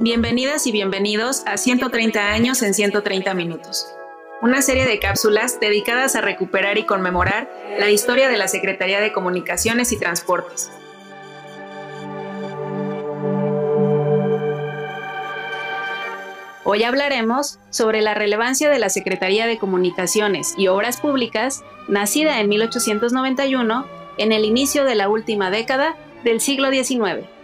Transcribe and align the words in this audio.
Bienvenidas 0.00 0.64
y 0.68 0.70
bienvenidos 0.70 1.42
a 1.44 1.56
130 1.56 2.30
años 2.30 2.62
en 2.62 2.72
130 2.72 3.34
minutos, 3.34 3.92
una 4.40 4.62
serie 4.62 4.86
de 4.86 5.00
cápsulas 5.00 5.58
dedicadas 5.58 6.14
a 6.14 6.20
recuperar 6.20 6.78
y 6.78 6.86
conmemorar 6.86 7.50
la 7.80 7.90
historia 7.90 8.28
de 8.28 8.36
la 8.36 8.46
Secretaría 8.46 9.00
de 9.00 9.12
Comunicaciones 9.12 9.90
y 9.90 9.98
Transportes. 9.98 10.70
Hoy 16.62 16.84
hablaremos 16.84 17.58
sobre 17.70 18.00
la 18.00 18.14
relevancia 18.14 18.70
de 18.70 18.78
la 18.78 18.90
Secretaría 18.90 19.48
de 19.48 19.58
Comunicaciones 19.58 20.54
y 20.56 20.68
Obras 20.68 21.00
Públicas, 21.00 21.64
nacida 21.88 22.38
en 22.38 22.48
1891, 22.48 23.84
en 24.18 24.30
el 24.30 24.44
inicio 24.44 24.84
de 24.84 24.94
la 24.94 25.08
última 25.08 25.50
década 25.50 25.96
del 26.22 26.40
siglo 26.40 26.70
XIX. 26.70 27.37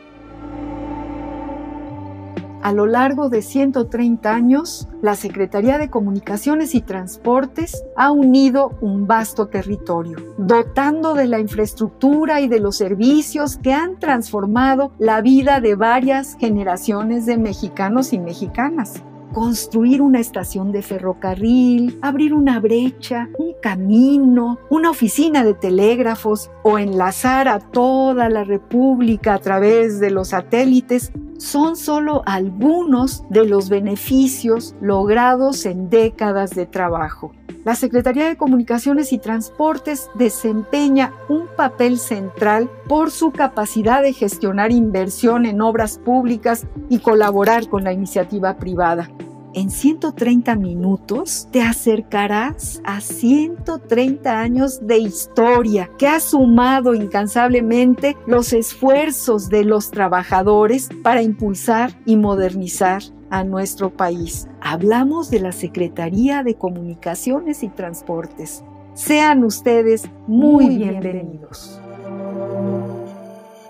A 2.65 2.73
lo 2.73 2.87
largo 2.87 3.29
de 3.29 3.43
130 3.43 4.35
años, 4.35 4.89
la 5.03 5.17
Secretaría 5.17 5.77
de 5.77 5.91
Comunicaciones 5.91 6.75
y 6.75 6.81
Transportes 6.81 7.85
ha 7.95 8.11
unido 8.11 8.79
un 8.81 9.07
vasto 9.07 9.49
territorio, 9.49 10.17
dotando 10.39 11.13
de 11.13 11.27
la 11.27 11.41
infraestructura 11.41 12.41
y 12.41 12.49
de 12.49 12.61
los 12.61 12.79
servicios 12.79 13.59
que 13.59 13.75
han 13.75 13.99
transformado 13.99 14.93
la 14.99 15.21
vida 15.21 15.61
de 15.61 15.75
varias 15.75 16.39
generaciones 16.41 17.27
de 17.27 17.37
mexicanos 17.37 18.15
y 18.15 18.19
mexicanas 18.19 19.05
construir 19.35 20.01
una 20.01 20.21
estación 20.21 20.71
de 20.73 20.81
ferrocarril, 20.81 21.99
abrir 22.01 22.33
una 22.33 22.61
brecha, 22.61 23.29
un 23.37 23.53
camino, 23.61 24.59
una 24.71 24.91
oficina 24.91 25.45
de 25.45 25.55
telégrafos 25.55 26.51
o 26.63 26.79
enlazar 26.79 27.49
a 27.49 27.59
toda 27.59 28.31
la 28.31 28.45
República 28.45 29.35
a 29.35 29.41
través 29.41 29.99
de 29.99 30.11
los 30.11 30.29
satélites 30.29 31.13
son 31.37 31.77
solo 31.77 32.23
algunos 32.27 33.25
de 33.29 33.45
los 33.45 33.69
beneficios 33.69 34.77
logrados 34.81 35.67
en 35.67 35.91
décadas 35.91 36.51
de 36.51 36.67
trabajo. 36.67 37.33
La 37.65 37.75
Secretaría 37.75 38.29
de 38.29 38.37
Comunicaciones 38.37 39.13
y 39.13 39.19
Transportes 39.19 40.11
desempeña 40.15 41.13
un 41.29 41.47
papel 41.57 41.99
central 41.99 42.71
por 42.89 43.11
su 43.11 43.33
capacidad 43.33 44.03
de 44.03 44.13
gestionar 44.13 44.71
inversión 44.71 45.45
en 45.45 45.61
obras 45.61 45.99
públicas 45.99 46.67
y 46.89 46.99
colaborar 46.99 47.69
con 47.69 47.83
la 47.83 47.93
iniciativa 47.93 48.59
privada 48.59 49.09
en 49.55 49.71
130 49.71 50.57
minutos 50.57 51.49
te 51.51 51.63
acercarás 51.63 52.83
a 52.85 53.01
130 53.01 54.39
años 54.39 54.87
de 54.87 54.99
historia 54.99 55.91
que 55.99 56.09
ha 56.09 56.21
sumado 56.21 56.95
incansablemente 56.95 58.17
los 58.27 58.53
esfuerzos 58.53 59.49
de 59.49 59.65
los 59.65 59.91
trabajadores 59.91 60.89
para 61.03 61.23
impulsar 61.23 61.93
y 62.05 62.17
modernizar 62.17 63.03
a 63.31 63.45
nuestro 63.45 63.91
país. 63.91 64.49
Hablamos 64.61 65.31
de 65.31 65.41
la 65.41 65.53
Secretaría 65.53 66.43
de 66.43 66.55
Comunicaciones 66.55 67.63
y 67.63 67.69
Transportes. 67.69 68.65
Sean 68.95 69.45
ustedes 69.45 70.09
muy, 70.27 70.77
bienvenidos. 70.77 71.81